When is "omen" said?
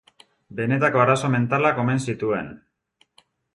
1.85-2.03